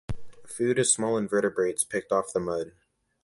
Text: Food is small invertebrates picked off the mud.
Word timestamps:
Food 0.47 0.79
is 0.79 0.91
small 0.91 1.15
invertebrates 1.15 1.83
picked 1.83 2.11
off 2.11 2.33
the 2.33 2.39
mud. 2.39 2.71